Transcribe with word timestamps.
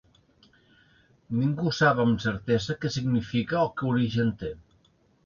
Ningú 1.41 1.73
sap 1.79 2.01
amb 2.05 2.23
certesa 2.25 2.77
que 2.87 2.91
significa 2.97 3.61
o 3.65 3.67
que 3.77 3.89
origen 3.91 4.33
té. 4.41 4.51